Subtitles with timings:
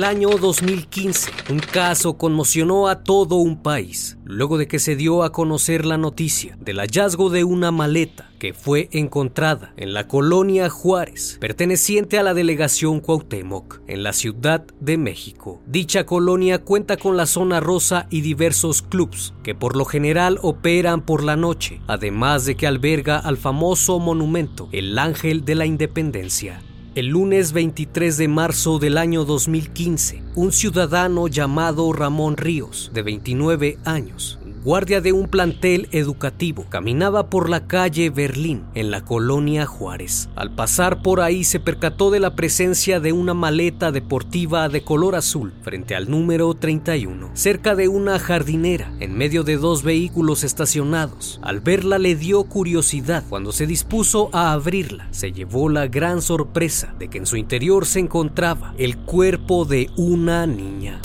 [0.00, 5.22] El año 2015, un caso conmocionó a todo un país, luego de que se dio
[5.22, 10.70] a conocer la noticia del hallazgo de una maleta que fue encontrada en la colonia
[10.70, 15.60] Juárez, perteneciente a la delegación Cuauhtémoc, en la Ciudad de México.
[15.66, 21.02] Dicha colonia cuenta con la zona rosa y diversos clubs que por lo general operan
[21.02, 26.62] por la noche, además de que alberga al famoso monumento El Ángel de la Independencia.
[26.96, 33.78] El lunes 23 de marzo del año 2015, un ciudadano llamado Ramón Ríos, de 29
[33.84, 40.28] años, guardia de un plantel educativo, caminaba por la calle Berlín, en la colonia Juárez.
[40.36, 45.14] Al pasar por ahí se percató de la presencia de una maleta deportiva de color
[45.14, 51.40] azul frente al número 31, cerca de una jardinera, en medio de dos vehículos estacionados.
[51.42, 53.24] Al verla le dio curiosidad.
[53.28, 57.86] Cuando se dispuso a abrirla, se llevó la gran sorpresa de que en su interior
[57.86, 61.00] se encontraba el cuerpo de una niña.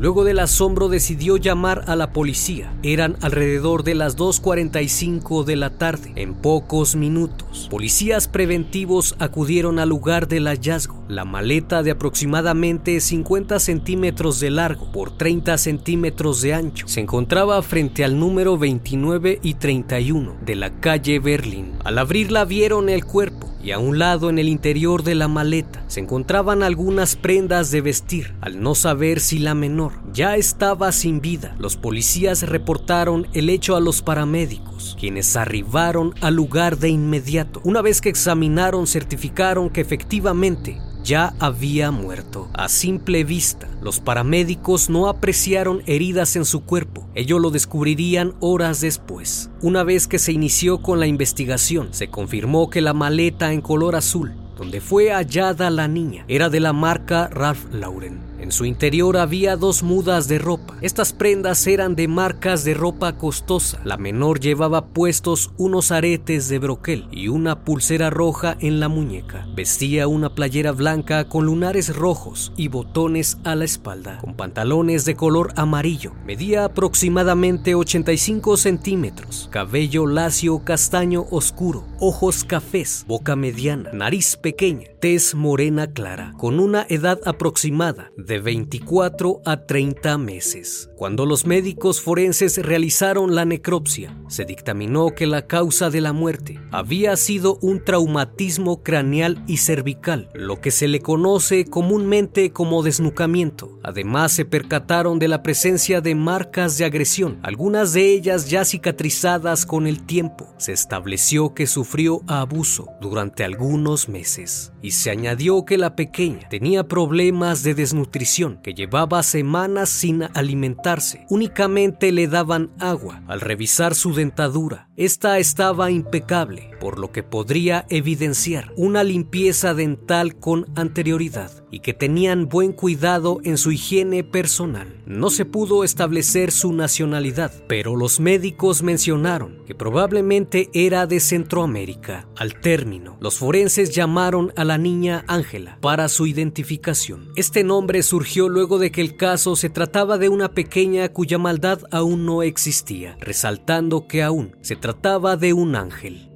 [0.00, 2.72] Luego del asombro decidió llamar a la policía.
[2.84, 6.12] Eran alrededor de las 2.45 de la tarde.
[6.14, 11.02] En pocos minutos, policías preventivos acudieron al lugar del hallazgo.
[11.08, 17.60] La maleta de aproximadamente 50 centímetros de largo por 30 centímetros de ancho se encontraba
[17.62, 21.72] frente al número 29 y 31 de la calle Berlín.
[21.82, 25.82] Al abrirla vieron el cuerpo y a un lado en el interior de la maleta
[25.88, 28.34] se encontraban algunas prendas de vestir.
[28.40, 33.76] Al no saber si la menor ya estaba sin vida, los policías reportaron el hecho
[33.76, 37.60] a los paramédicos, quienes arribaron al lugar de inmediato.
[37.64, 42.48] Una vez que examinaron, certificaron que efectivamente ya había muerto.
[42.54, 47.08] A simple vista, los paramédicos no apreciaron heridas en su cuerpo.
[47.14, 49.50] Ello lo descubrirían horas después.
[49.62, 53.96] Una vez que se inició con la investigación, se confirmó que la maleta en color
[53.96, 58.27] azul, donde fue hallada la niña, era de la marca Ralph Lauren.
[58.38, 60.76] En su interior había dos mudas de ropa.
[60.80, 63.80] Estas prendas eran de marcas de ropa costosa.
[63.84, 69.46] La menor llevaba puestos unos aretes de broquel y una pulsera roja en la muñeca.
[69.56, 75.16] Vestía una playera blanca con lunares rojos y botones a la espalda, con pantalones de
[75.16, 76.12] color amarillo.
[76.24, 85.34] Medía aproximadamente 85 centímetros, cabello lacio castaño oscuro, ojos cafés, boca mediana, nariz pequeña, tez
[85.34, 90.90] morena clara, con una edad aproximada de 24 a 30 meses.
[90.96, 96.60] Cuando los médicos forenses realizaron la necropsia, se dictaminó que la causa de la muerte
[96.70, 103.78] había sido un traumatismo craneal y cervical, lo que se le conoce comúnmente como desnucamiento.
[103.82, 109.64] Además, se percataron de la presencia de marcas de agresión, algunas de ellas ya cicatrizadas
[109.64, 110.52] con el tiempo.
[110.58, 116.86] Se estableció que sufrió abuso durante algunos meses y se añadió que la pequeña tenía
[116.86, 118.17] problemas de desnutrición,
[118.62, 121.26] que llevaba semanas sin alimentarse.
[121.28, 123.22] Únicamente le daban agua.
[123.26, 130.36] Al revisar su dentadura, esta estaba impecable, por lo que podría evidenciar una limpieza dental
[130.36, 135.02] con anterioridad y que tenían buen cuidado en su higiene personal.
[135.06, 142.26] No se pudo establecer su nacionalidad, pero los médicos mencionaron que probablemente era de Centroamérica.
[142.36, 147.32] Al término, los forenses llamaron a la niña Ángela para su identificación.
[147.36, 151.80] Este nombre surgió luego de que el caso se trataba de una pequeña cuya maldad
[151.90, 156.27] aún no existía, resaltando que aún se trataba de un ángel.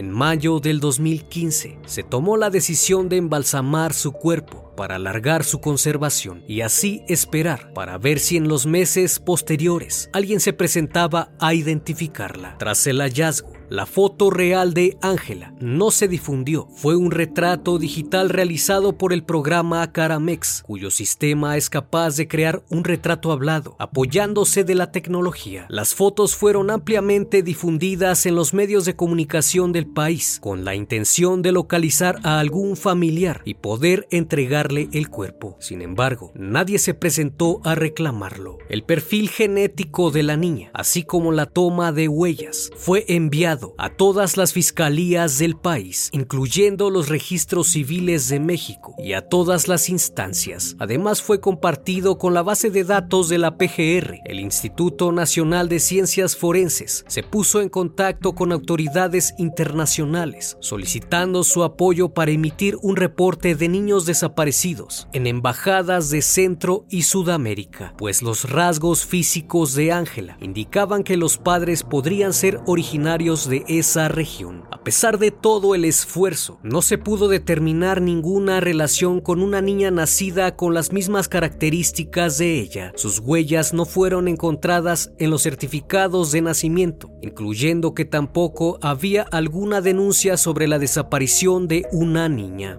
[0.00, 5.60] En mayo del 2015 se tomó la decisión de embalsamar su cuerpo para alargar su
[5.60, 11.52] conservación y así esperar para ver si en los meses posteriores alguien se presentaba a
[11.52, 12.56] identificarla.
[12.56, 16.66] Tras el hallazgo, la foto real de Ángela no se difundió.
[16.74, 22.64] Fue un retrato digital realizado por el programa Caramex, cuyo sistema es capaz de crear
[22.68, 25.66] un retrato hablado, apoyándose de la tecnología.
[25.68, 31.40] Las fotos fueron ampliamente difundidas en los medios de comunicación del país, con la intención
[31.40, 35.56] de localizar a algún familiar y poder entregarle el cuerpo.
[35.60, 38.58] Sin embargo, nadie se presentó a reclamarlo.
[38.68, 43.90] El perfil genético de la niña, así como la toma de huellas, fue enviado a
[43.90, 49.88] todas las fiscalías del país, incluyendo los registros civiles de México y a todas las
[49.88, 50.76] instancias.
[50.78, 54.20] Además fue compartido con la base de datos de la PGR.
[54.24, 61.62] El Instituto Nacional de Ciencias Forenses se puso en contacto con autoridades internacionales, solicitando su
[61.64, 68.22] apoyo para emitir un reporte de niños desaparecidos en embajadas de Centro y Sudamérica, pues
[68.22, 74.64] los rasgos físicos de Ángela indicaban que los padres podrían ser originarios de esa región.
[74.70, 79.90] A pesar de todo el esfuerzo, no se pudo determinar ninguna relación con una niña
[79.90, 82.92] nacida con las mismas características de ella.
[82.96, 89.80] Sus huellas no fueron encontradas en los certificados de nacimiento, incluyendo que tampoco había alguna
[89.80, 92.78] denuncia sobre la desaparición de una niña.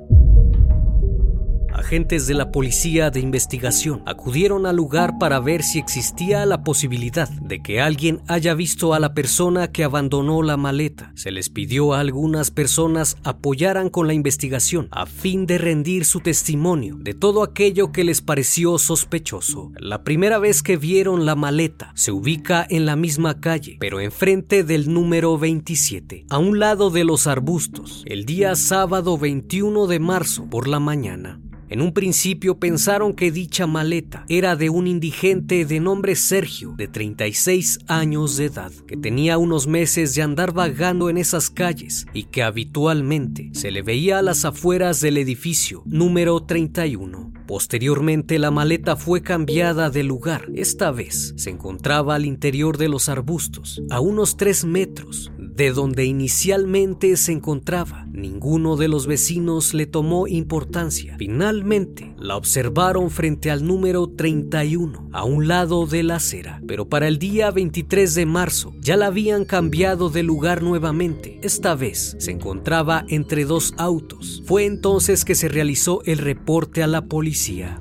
[1.82, 7.28] Agentes de la policía de investigación acudieron al lugar para ver si existía la posibilidad
[7.28, 11.12] de que alguien haya visto a la persona que abandonó la maleta.
[11.16, 16.20] Se les pidió a algunas personas apoyaran con la investigación a fin de rendir su
[16.20, 19.72] testimonio de todo aquello que les pareció sospechoso.
[19.80, 24.64] La primera vez que vieron la maleta se ubica en la misma calle, pero enfrente
[24.64, 30.48] del número 27, a un lado de los arbustos, el día sábado 21 de marzo
[30.48, 31.42] por la mañana.
[31.72, 36.90] En un principio pensaron que dicha maleta era de un indigente de nombre Sergio, de
[36.90, 42.24] 36 años de edad, que tenía unos meses de andar vagando en esas calles y
[42.24, 47.32] que habitualmente se le veía a las afueras del edificio número 31.
[47.48, 50.50] Posteriormente la maleta fue cambiada de lugar.
[50.54, 56.06] Esta vez se encontraba al interior de los arbustos, a unos 3 metros de donde
[56.06, 58.06] inicialmente se encontraba.
[58.12, 61.16] Ninguno de los vecinos le tomó importancia.
[61.18, 66.62] Finalmente, la observaron frente al número 31, a un lado de la acera.
[66.68, 71.40] Pero para el día 23 de marzo ya la habían cambiado de lugar nuevamente.
[71.44, 74.44] Esta vez se encontraba entre dos autos.
[74.46, 77.81] Fue entonces que se realizó el reporte a la policía.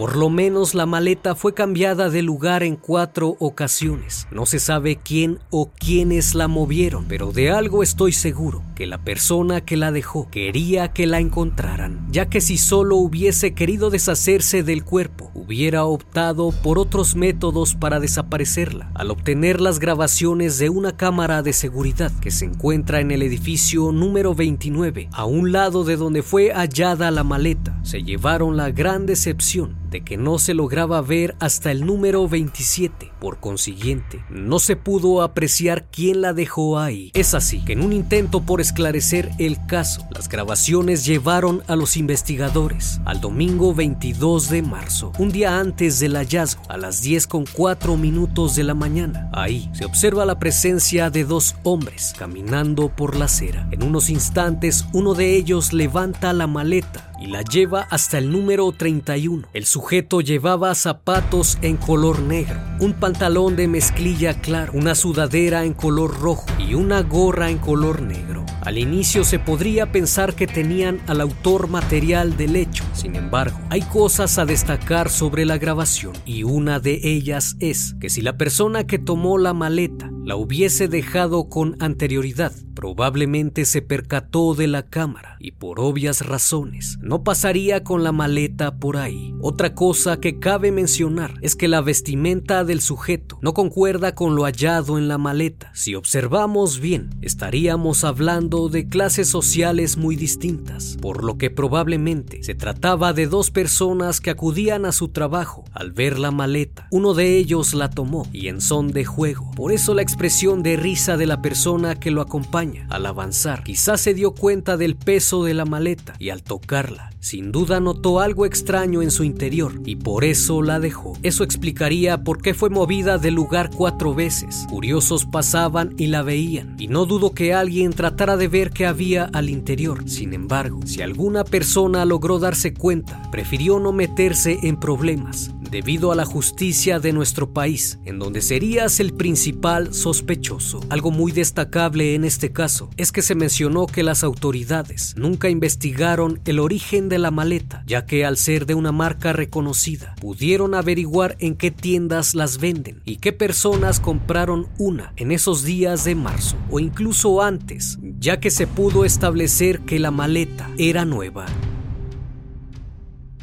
[0.00, 4.26] Por lo menos la maleta fue cambiada de lugar en cuatro ocasiones.
[4.30, 9.04] No se sabe quién o quiénes la movieron, pero de algo estoy seguro, que la
[9.04, 14.62] persona que la dejó quería que la encontraran, ya que si solo hubiese querido deshacerse
[14.62, 18.90] del cuerpo, hubiera optado por otros métodos para desaparecerla.
[18.94, 23.92] Al obtener las grabaciones de una cámara de seguridad que se encuentra en el edificio
[23.92, 29.04] número 29, a un lado de donde fue hallada la maleta, se llevaron la gran
[29.04, 33.12] decepción de que no se lograba ver hasta el número 27.
[33.20, 37.10] Por consiguiente, no se pudo apreciar quién la dejó ahí.
[37.14, 41.96] Es así que en un intento por esclarecer el caso, las grabaciones llevaron a los
[41.96, 47.44] investigadores al domingo 22 de marzo, un día antes del hallazgo, a las 10 con
[47.44, 49.28] 4 minutos de la mañana.
[49.32, 53.68] Ahí se observa la presencia de dos hombres caminando por la acera.
[53.70, 58.72] En unos instantes, uno de ellos levanta la maleta y la lleva hasta el número
[58.72, 59.48] 31.
[59.52, 65.74] El sujeto llevaba zapatos en color negro, un pantalón de mezclilla claro, una sudadera en
[65.74, 68.44] color rojo y una gorra en color negro.
[68.62, 73.80] Al inicio se podría pensar que tenían al autor material del hecho, sin embargo, hay
[73.80, 78.86] cosas a destacar sobre la grabación y una de ellas es que si la persona
[78.86, 85.36] que tomó la maleta la hubiese dejado con anterioridad, probablemente se percató de la cámara
[85.40, 89.34] y por obvias razones no pasaría con la maleta por ahí.
[89.40, 94.44] Otra cosa que cabe mencionar es que la vestimenta del sujeto no concuerda con lo
[94.44, 95.72] hallado en la maleta.
[95.74, 102.54] Si observamos bien, estaríamos hablando de clases sociales muy distintas, por lo que probablemente se
[102.54, 105.64] trataba de dos personas que acudían a su trabajo.
[105.72, 109.50] Al ver la maleta, uno de ellos la tomó y en son de juego.
[109.56, 112.86] Por eso la expresión de risa de la persona que lo acompaña.
[112.90, 117.52] Al avanzar, quizás se dio cuenta del peso de la maleta y al tocarla, sin
[117.52, 121.16] duda notó algo extraño en su interior y por eso la dejó.
[121.22, 124.66] Eso explicaría por qué fue movida del lugar cuatro veces.
[124.68, 129.24] Curiosos pasaban y la veían, y no dudo que alguien tratara de ver qué había
[129.24, 130.08] al interior.
[130.08, 136.16] Sin embargo, si alguna persona logró darse cuenta, prefirió no meterse en problemas debido a
[136.16, 140.80] la justicia de nuestro país, en donde serías el principal sospechoso.
[140.88, 146.40] Algo muy destacable en este caso es que se mencionó que las autoridades nunca investigaron
[146.44, 151.36] el origen de la maleta, ya que al ser de una marca reconocida, pudieron averiguar
[151.40, 156.56] en qué tiendas las venden y qué personas compraron una en esos días de marzo
[156.70, 161.44] o incluso antes, ya que se pudo establecer que la maleta era nueva.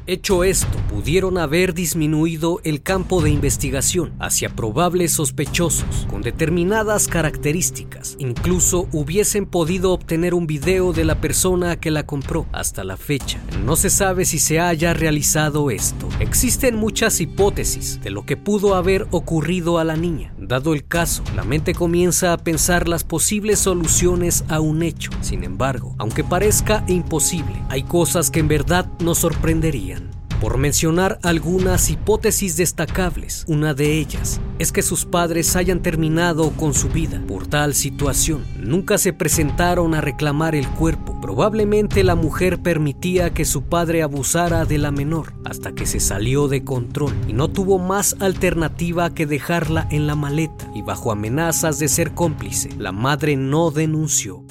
[0.09, 8.15] Hecho esto, pudieron haber disminuido el campo de investigación hacia probables sospechosos con determinadas características.
[8.17, 12.45] Incluso hubiesen podido obtener un video de la persona que la compró.
[12.53, 16.07] Hasta la fecha, no se sabe si se haya realizado esto.
[16.21, 20.33] Existen muchas hipótesis de lo que pudo haber ocurrido a la niña.
[20.39, 25.11] Dado el caso, la mente comienza a pensar las posibles soluciones a un hecho.
[25.19, 29.96] Sin embargo, aunque parezca imposible, hay cosas que en verdad nos sorprenderían.
[30.41, 36.75] Por mencionar algunas hipótesis destacables, una de ellas es que sus padres hayan terminado con
[36.75, 38.45] su vida por tal situación.
[38.59, 41.19] Nunca se presentaron a reclamar el cuerpo.
[41.21, 46.47] Probablemente la mujer permitía que su padre abusara de la menor hasta que se salió
[46.47, 51.79] de control y no tuvo más alternativa que dejarla en la maleta y bajo amenazas
[51.79, 54.43] de ser cómplice, la madre no denunció.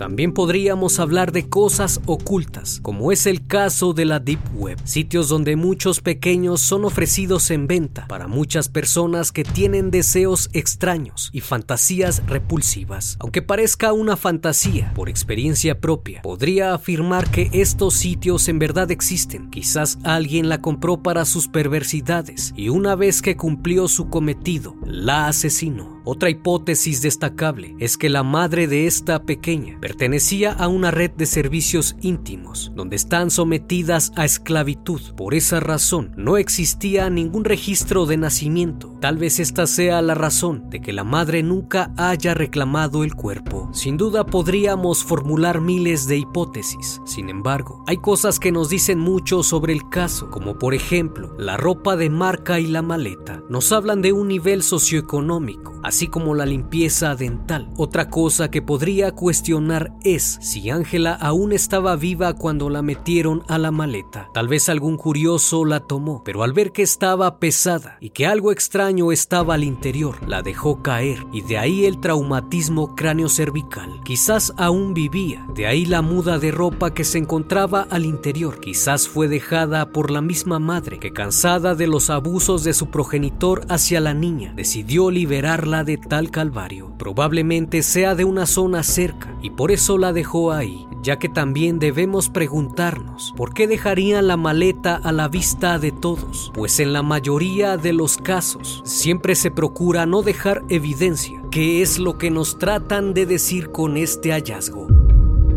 [0.00, 5.28] También podríamos hablar de cosas ocultas, como es el caso de la Deep Web, sitios
[5.28, 11.42] donde muchos pequeños son ofrecidos en venta para muchas personas que tienen deseos extraños y
[11.42, 13.18] fantasías repulsivas.
[13.20, 19.50] Aunque parezca una fantasía, por experiencia propia, podría afirmar que estos sitios en verdad existen.
[19.50, 25.26] Quizás alguien la compró para sus perversidades y una vez que cumplió su cometido, la
[25.26, 25.99] asesinó.
[26.12, 31.24] Otra hipótesis destacable es que la madre de esta pequeña pertenecía a una red de
[31.24, 35.00] servicios íntimos, donde están sometidas a esclavitud.
[35.16, 38.96] Por esa razón, no existía ningún registro de nacimiento.
[39.00, 43.70] Tal vez esta sea la razón de que la madre nunca haya reclamado el cuerpo.
[43.72, 47.00] Sin duda podríamos formular miles de hipótesis.
[47.04, 51.56] Sin embargo, hay cosas que nos dicen mucho sobre el caso, como por ejemplo, la
[51.56, 53.44] ropa de marca y la maleta.
[53.48, 57.70] Nos hablan de un nivel socioeconómico, como la limpieza dental.
[57.76, 63.58] Otra cosa que podría cuestionar es si Ángela aún estaba viva cuando la metieron a
[63.58, 64.28] la maleta.
[64.32, 68.52] Tal vez algún curioso la tomó, pero al ver que estaba pesada y que algo
[68.52, 74.00] extraño estaba al interior, la dejó caer y de ahí el traumatismo cráneo cervical.
[74.04, 78.60] Quizás aún vivía, de ahí la muda de ropa que se encontraba al interior.
[78.60, 83.64] Quizás fue dejada por la misma madre que cansada de los abusos de su progenitor
[83.68, 86.92] hacia la niña, decidió liberarla de tal calvario.
[86.98, 91.78] Probablemente sea de una zona cerca y por eso la dejó ahí, ya que también
[91.78, 97.02] debemos preguntarnos por qué dejarían la maleta a la vista de todos, pues en la
[97.02, 102.58] mayoría de los casos siempre se procura no dejar evidencia, que es lo que nos
[102.58, 104.88] tratan de decir con este hallazgo.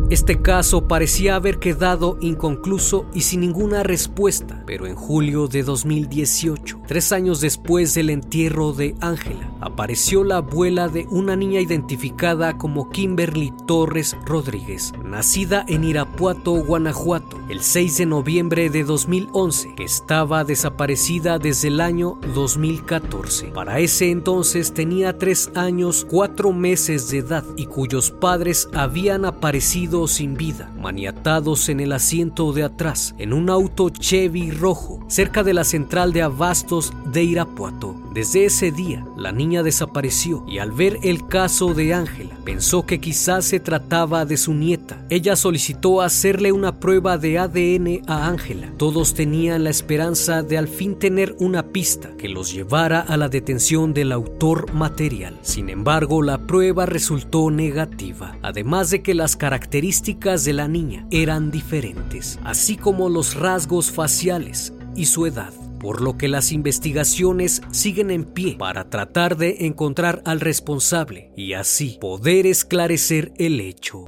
[0.10, 6.82] Este caso parecía haber quedado inconcluso y sin ninguna respuesta pero en julio de 2018,
[6.88, 12.90] tres años después del entierro de Ángela, apareció la abuela de una niña identificada como
[12.90, 20.44] Kimberly Torres Rodríguez, nacida en Irapuato, Guanajuato, el 6 de noviembre de 2011, que estaba
[20.44, 23.48] desaparecida desde el año 2014.
[23.48, 30.08] Para ese entonces tenía tres años, cuatro meses de edad y cuyos padres habían aparecido
[30.08, 35.54] sin vida, maniatados en el asiento de atrás, en un auto Chevy rojo, cerca de
[35.54, 37.96] la central de abastos de Irapuato.
[38.14, 43.46] Desde ese día, la desapareció y al ver el caso de Ángela, pensó que quizás
[43.46, 45.06] se trataba de su nieta.
[45.10, 48.72] Ella solicitó hacerle una prueba de ADN a Ángela.
[48.78, 53.30] Todos tenían la esperanza de al fin tener una pista que los llevara a la
[53.30, 55.38] detención del autor material.
[55.42, 61.52] Sin embargo, la prueba resultó negativa, además de que las características de la niña eran
[61.52, 65.54] diferentes, así como los rasgos faciales y su edad
[65.84, 71.54] por lo que las investigaciones siguen en pie para tratar de encontrar al responsable y
[71.54, 74.06] así poder esclarecer el hecho.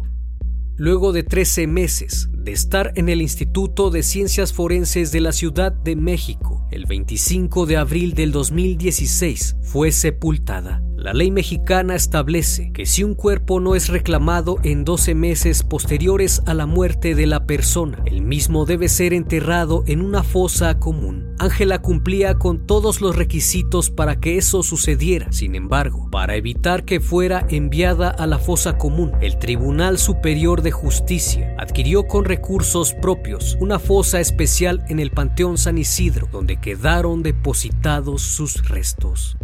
[0.78, 5.74] Luego de 13 meses de estar en el Instituto de Ciencias Forenses de la Ciudad
[5.74, 10.82] de México, el 25 de abril del 2016 fue sepultada.
[11.06, 16.42] La ley mexicana establece que si un cuerpo no es reclamado en 12 meses posteriores
[16.48, 21.36] a la muerte de la persona, el mismo debe ser enterrado en una fosa común.
[21.38, 25.32] Ángela cumplía con todos los requisitos para que eso sucediera.
[25.32, 30.72] Sin embargo, para evitar que fuera enviada a la fosa común, el Tribunal Superior de
[30.72, 37.22] Justicia adquirió con recursos propios una fosa especial en el Panteón San Isidro, donde quedaron
[37.22, 39.38] depositados sus restos.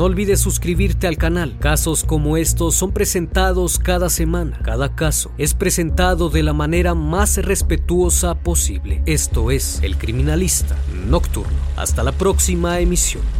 [0.00, 1.58] No olvides suscribirte al canal.
[1.58, 4.58] Casos como estos son presentados cada semana.
[4.62, 9.02] Cada caso es presentado de la manera más respetuosa posible.
[9.04, 10.74] Esto es El Criminalista
[11.06, 11.52] Nocturno.
[11.76, 13.39] Hasta la próxima emisión.